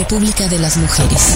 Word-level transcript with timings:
República 0.00 0.48
de 0.48 0.58
las 0.58 0.78
Mujeres. 0.78 1.34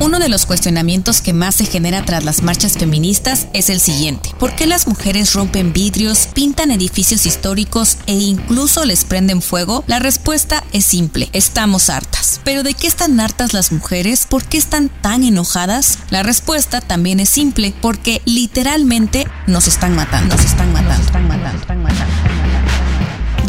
Uno 0.00 0.18
de 0.18 0.30
los 0.30 0.46
cuestionamientos 0.46 1.20
que 1.20 1.34
más 1.34 1.56
se 1.56 1.66
genera 1.66 2.02
tras 2.06 2.24
las 2.24 2.42
marchas 2.42 2.78
feministas 2.78 3.48
es 3.52 3.68
el 3.68 3.80
siguiente. 3.80 4.30
¿Por 4.38 4.56
qué 4.56 4.66
las 4.66 4.86
mujeres 4.86 5.34
rompen 5.34 5.74
vidrios, 5.74 6.30
pintan 6.32 6.70
edificios 6.70 7.26
históricos 7.26 7.98
e 8.06 8.14
incluso 8.14 8.86
les 8.86 9.04
prenden 9.04 9.42
fuego? 9.42 9.84
La 9.86 9.98
respuesta 9.98 10.64
es 10.72 10.86
simple. 10.86 11.28
Estamos 11.34 11.90
hartas. 11.90 12.40
¿Pero 12.44 12.62
de 12.62 12.72
qué 12.72 12.86
están 12.86 13.20
hartas 13.20 13.52
las 13.52 13.72
mujeres? 13.72 14.26
¿Por 14.26 14.44
qué 14.44 14.56
están 14.56 14.88
tan 14.88 15.22
enojadas? 15.22 15.98
La 16.08 16.22
respuesta 16.22 16.80
también 16.80 17.20
es 17.20 17.28
simple. 17.28 17.74
Porque 17.82 18.22
literalmente 18.24 19.28
nos 19.46 19.68
están 19.68 19.94
matando. 19.94 20.34
Nos 20.34 20.46
están 20.46 20.72
matando. 20.72 20.96
Nos 20.96 21.06
están 21.06 21.28
matando. 21.28 21.60
Están 21.60 21.82
matando. 21.82 22.01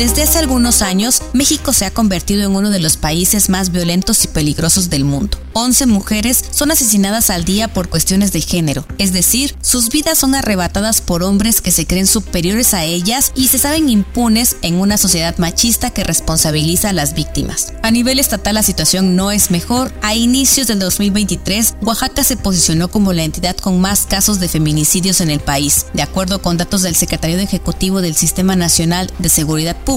Desde 0.04 0.24
hace 0.24 0.40
algunos 0.40 0.82
años, 0.82 1.22
México 1.32 1.72
se 1.72 1.86
ha 1.86 1.92
convertido 1.94 2.44
en 2.44 2.54
uno 2.54 2.72
de 2.72 2.82
los 2.82 2.98
países 2.98 3.48
más 3.48 3.72
violentos 3.72 4.26
y 4.26 4.28
peligrosos 4.28 4.90
del 4.90 5.06
mundo. 5.06 5.38
11 5.54 5.86
mujeres 5.86 6.44
son 6.52 6.72
asesinadas 6.72 7.30
al 7.30 7.46
día 7.46 7.70
por 7.70 7.88
cuestiones 7.88 8.34
de 8.34 8.42
género, 8.42 8.86
es 8.98 9.14
decir, 9.14 9.56
sus 9.62 9.88
vidas 9.90 10.18
son 10.18 10.36
arrebatadas 10.36 11.00
por 11.00 11.24
hombres 11.24 11.62
que 11.62 11.72
se 11.72 11.88
creen 11.88 12.08
superiores 12.08 12.74
a 12.74 12.84
ellas 12.84 13.32
y 13.34 13.48
se 13.48 13.60
saben 13.60 13.88
impunes 13.88 14.58
en 14.62 14.76
una 14.76 14.98
sociedad 14.98 15.38
machista 15.38 15.92
que 15.92 16.04
responsabiliza 16.04 16.90
a 16.90 16.94
las 16.94 17.14
víctimas. 17.14 17.72
A 17.82 17.90
nivel 17.90 18.20
estatal 18.20 18.56
la 18.56 18.64
situación 18.64 19.16
no 19.16 19.32
es 19.32 19.52
mejor. 19.52 19.94
A 20.02 20.16
inicios 20.16 20.68
del 20.68 20.80
2023, 20.80 21.76
Oaxaca 21.82 22.26
se 22.26 22.36
posicionó 22.36 22.90
como 22.90 23.14
la 23.14 23.24
entidad 23.24 23.56
con 23.56 23.80
más 23.80 24.06
casos 24.06 24.42
de 24.42 24.50
feminicidios 24.50 25.22
en 25.22 25.30
el 25.30 25.40
país. 25.40 25.86
De 25.94 26.02
acuerdo 26.02 26.42
con 26.42 26.58
datos 26.58 26.82
del 26.82 26.96
Secretario 26.96 27.38
Ejecutivo 27.38 28.02
del 28.02 28.16
Sistema 28.16 28.58
Nacional 28.58 29.10
de 29.20 29.30
Seguridad 29.30 29.78
Pública, 29.78 29.93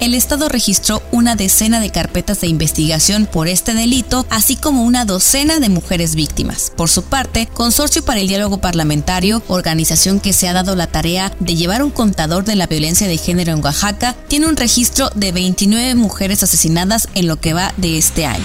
el 0.00 0.14
Estado 0.14 0.48
registró 0.48 1.02
una 1.10 1.34
decena 1.34 1.80
de 1.80 1.90
carpetas 1.90 2.40
de 2.40 2.46
investigación 2.46 3.26
por 3.26 3.48
este 3.48 3.74
delito, 3.74 4.24
así 4.30 4.54
como 4.54 4.84
una 4.84 5.04
docena 5.04 5.58
de 5.58 5.68
mujeres 5.68 6.14
víctimas. 6.14 6.72
Por 6.76 6.88
su 6.88 7.02
parte, 7.02 7.48
Consorcio 7.52 8.04
para 8.04 8.20
el 8.20 8.28
Diálogo 8.28 8.58
Parlamentario, 8.58 9.42
organización 9.48 10.20
que 10.20 10.32
se 10.32 10.48
ha 10.48 10.52
dado 10.52 10.76
la 10.76 10.86
tarea 10.86 11.32
de 11.40 11.56
llevar 11.56 11.82
un 11.82 11.90
contador 11.90 12.44
de 12.44 12.54
la 12.54 12.68
violencia 12.68 13.08
de 13.08 13.18
género 13.18 13.52
en 13.52 13.64
Oaxaca, 13.64 14.14
tiene 14.28 14.46
un 14.46 14.56
registro 14.56 15.10
de 15.16 15.32
29 15.32 15.96
mujeres 15.96 16.44
asesinadas 16.44 17.08
en 17.14 17.26
lo 17.26 17.40
que 17.40 17.52
va 17.52 17.74
de 17.76 17.98
este 17.98 18.26
año. 18.26 18.44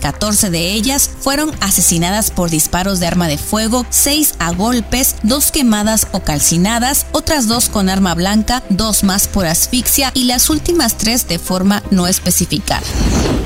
14 0.00 0.50
de 0.50 0.72
ellas 0.72 1.10
fueron 1.20 1.52
asesinadas 1.60 2.30
por 2.30 2.50
disparos 2.50 3.00
de 3.00 3.06
arma 3.06 3.28
de 3.28 3.38
fuego, 3.38 3.86
6 3.90 4.34
a 4.38 4.52
golpes, 4.52 5.16
2 5.22 5.50
quemadas 5.50 6.08
o 6.12 6.20
calcinadas, 6.20 7.06
otras 7.12 7.48
2 7.48 7.68
con 7.68 7.88
arma 7.88 8.14
blanca, 8.14 8.62
2 8.70 9.04
más 9.04 9.28
por 9.28 9.46
asfixia 9.46 10.10
y 10.14 10.24
las 10.24 10.50
últimas 10.50 10.98
3 10.98 11.28
de 11.28 11.38
forma 11.38 11.82
no 11.90 12.06
especificada. 12.06 12.86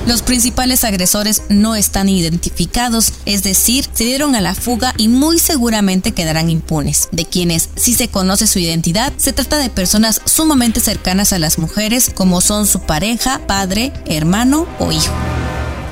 Los 0.07 0.23
principales 0.23 0.84
agresores 0.84 1.42
no 1.48 1.77
están 1.77 2.09
identificados, 2.09 3.12
es 3.27 3.42
decir, 3.42 3.89
se 3.92 4.05
dieron 4.05 4.35
a 4.35 4.41
la 4.41 4.55
fuga 4.55 4.95
y 4.97 5.09
muy 5.09 5.39
seguramente 5.39 6.12
quedarán 6.12 6.51
impunes. 6.51 7.09
De 7.12 7.27
quienes 7.27 7.69
sí 7.77 7.95
se 7.95 8.09
conoce 8.09 8.47
su 8.47 8.59
identidad, 8.59 9.12
se 9.17 9.33
trata 9.33 9.59
de 9.59 9.70
personas 9.70 10.20
sumamente 10.25 10.81
cercanas 10.81 11.33
a 11.33 11.39
las 11.39 11.59
mujeres 11.59 12.11
como 12.14 12.41
son 12.41 12.67
su 12.67 12.81
pareja, 12.81 13.41
padre, 13.47 13.92
hermano 14.07 14.67
o 14.79 14.91
hijo. 14.91 15.12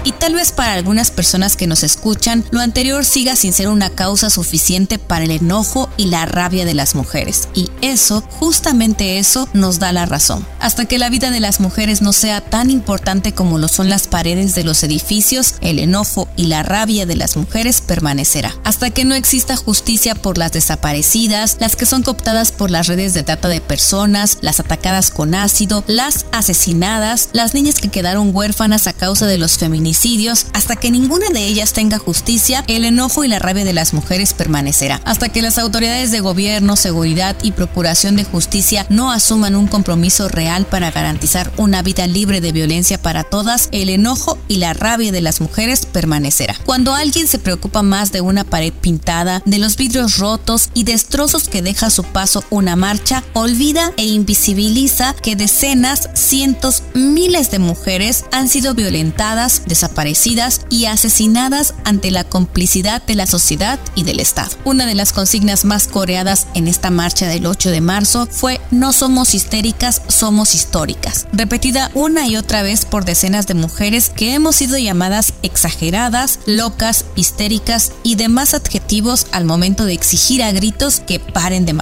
Y 0.05 0.13
tal 0.13 0.35
vez 0.35 0.53
para 0.53 0.75
algunas 0.75 1.11
personas 1.11 1.57
que 1.57 1.67
nos 1.67 1.83
escuchan, 1.83 2.45
lo 2.51 2.61
anterior 2.61 3.05
siga 3.05 3.37
sin 3.37 3.53
ser 3.53 3.69
una 3.69 3.91
causa 3.91 4.31
suficiente 4.31 4.99
para 4.99 5.25
el 5.25 5.31
enojo 5.31 5.91
y 5.97 6.07
la 6.07 6.25
rabia 6.25 6.65
de 6.65 6.75
las 6.75 6.95
mujeres. 6.95 7.49
Y 7.55 7.71
eso, 7.83 8.23
justamente 8.31 9.19
eso, 9.19 9.49
nos 9.53 9.79
da 9.79 9.93
la 9.93 10.07
razón. 10.07 10.47
Hasta 10.61 10.87
que 10.87 10.99
la 10.99 11.11
vida 11.11 11.31
de 11.31 11.41
las 11.41 11.61
mujeres 11.61 12.01
no 12.01 12.13
sea 12.13 12.41
tan 12.41 12.71
importante 12.71 13.33
como 13.33 13.59
lo 13.59 13.69
son 13.69 13.89
las 13.89 14.07
paredes 14.07 14.55
de 14.55 14.65
los 14.65 14.83
edificios, 14.83 15.55
el 15.61 15.79
enojo 15.79 16.29
y 16.37 16.47
la 16.47 16.63
rabia 16.63 17.05
de 17.05 17.17
las 17.17 17.37
mujeres 17.37 17.81
permanecerá. 17.81 18.55
Hasta 18.65 18.91
que 18.91 19.05
no 19.05 19.15
exista 19.15 19.57
justicia 19.57 20.15
por 20.15 20.39
las 20.39 20.53
desaparecidas, 20.53 21.57
las 21.61 21.77
que 21.77 21.87
son 21.87 22.03
cooptadas 22.03 22.53
por 22.53 22.71
las 22.71 22.87
redes 22.87 23.15
de 23.15 23.25
trata 23.25 23.49
de 23.49 23.61
personas, 23.61 24.39
las 24.41 24.61
atacadas 24.61 25.11
con 25.11 25.35
ácido, 25.35 25.85
las 25.87 26.27
asesinadas, 26.33 27.31
las 27.33 27.55
niñas 27.55 27.77
que 27.77 27.89
quedaron 27.89 28.35
huérfanas 28.35 28.87
a 28.87 28.93
causa 28.93 29.27
de 29.27 29.39
los 29.39 29.59
feminicidios, 29.59 29.88
hasta 30.53 30.77
que 30.77 30.91
ninguna 30.91 31.29
de 31.31 31.47
ellas 31.47 31.73
tenga 31.73 31.99
justicia, 31.99 32.63
el 32.69 32.85
enojo 32.85 33.25
y 33.25 33.29
la 33.29 33.39
rabia 33.39 33.65
de 33.65 33.73
las 33.73 33.95
mujeres 33.95 34.35
permanecerá. 34.35 35.01
Hasta 35.05 35.31
que 35.31 35.41
las 35.41 35.59
autoridades 35.59 36.11
de 36.11 36.21
gobierno, 36.21 36.77
seguridad 36.77 37.37
y 37.43 37.53
procuración 37.53 38.15
de 38.17 38.25
justicia 38.25 38.87
no 38.91 39.11
asuman 39.11 39.57
un 39.57 39.67
compromiso 39.67 40.29
real 40.29 40.67
para 40.67 40.91
garantizar 40.91 41.51
una 41.57 41.83
vida 41.83 42.07
libre 42.07 42.41
de 42.41 42.53
violencia 42.53 43.01
para 43.01 43.25
todas, 43.25 43.69
el 43.73 43.89
enojo 43.89 44.39
y 44.47 44.57
la 44.57 44.75
rabia 44.75 45.11
de 45.11 45.23
las 45.23 45.41
mujeres 45.41 45.87
permanecerá. 45.87 46.55
Cuando 46.65 46.95
alguien 46.95 47.27
se 47.27 47.39
preocupa 47.39 47.83
más 47.83 48.13
de 48.13 48.21
una 48.21 48.45
pared 48.45 48.73
pintada, 48.73 49.43
de 49.47 49.59
los 49.59 49.77
vidrios 49.77 50.19
rotos 50.19 50.71
y 50.75 50.85
destrozos 50.85 51.49
que 51.49 51.63
deja 51.63 51.87
a 51.87 51.91
su 51.91 52.05
paso 52.05 52.45
una 52.51 52.77
marcha, 52.77 53.25
olvida 53.33 53.93
e 53.97 54.05
invisibiliza 54.05 55.15
que 55.15 55.35
decenas, 55.35 56.11
cientos, 56.15 56.83
miles 56.95 57.51
de 57.51 57.59
mujeres 57.59 58.25
han 58.33 58.49
sido 58.49 58.75
violentadas, 58.75 59.63
desaparecidas 59.79 60.63
y 60.71 60.87
asesinadas 60.87 61.75
ante 61.85 62.11
la 62.11 62.25
complicidad 62.25 63.01
de 63.07 63.15
la 63.15 63.29
sociedad 63.29 63.79
y 63.95 64.03
del 64.03 64.19
Estado. 64.19 64.51
Una 64.65 64.87
de 64.87 64.97
las 64.97 65.13
consignas 65.13 65.65
más 65.65 65.87
coreadas 65.87 66.49
en 66.55 66.67
esta 66.67 66.91
marcha 66.91 67.29
del 67.29 67.47
8 67.47 67.71
de 67.71 67.81
marzo 67.81 68.27
fue 68.29 68.61
No 68.73 68.93
somos 68.93 69.35
histéricas, 69.35 70.03
somos 70.09 70.57
históricas, 70.57 71.29
repetida 71.33 71.93
una 71.95 72.27
y 72.27 72.37
otra 72.37 72.63
vez 72.63 72.87
por 72.87 73.05
decenas 73.05 73.47
de 73.47 73.55
mujeres 73.55 74.09
que 74.09 74.35
hemos 74.35 74.57
sido 74.57 74.79
llamadas 74.79 75.33
exageradas, 75.43 76.41
locas, 76.45 77.05
histéricas 77.15 77.93
y 78.03 78.17
demás 78.17 78.55
adjetivos 78.55 79.29
al 79.31 79.45
momento 79.45 79.85
de 79.85 79.93
exigir 79.93 80.43
a 80.43 80.51
gritos 80.51 80.99
que 80.99 81.21
paren 81.21 81.67
de 81.67 81.73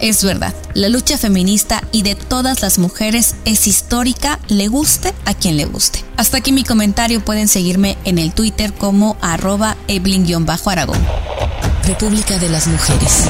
Es 0.00 0.22
verdad, 0.24 0.54
la 0.74 0.88
lucha 0.88 1.16
feminista 1.18 1.82
y 1.92 2.02
de 2.02 2.14
todas 2.14 2.62
las 2.62 2.78
mujeres 2.78 3.34
es 3.44 3.66
histórica, 3.66 4.38
le 4.48 4.68
guste 4.68 5.14
a 5.24 5.34
quien 5.34 5.56
le 5.56 5.64
guste. 5.64 6.04
Hasta 6.16 6.38
aquí 6.38 6.52
mi 6.52 6.64
comentario 6.64 7.24
pueden 7.24 7.48
seguirme 7.48 7.96
en 8.04 8.18
el 8.18 8.32
Twitter 8.32 8.72
como 8.72 9.16
arroba 9.20 9.76
eblin-aragón. 9.88 10.98
República 11.84 12.38
de 12.38 12.48
las 12.48 12.66
Mujeres. 12.66 13.24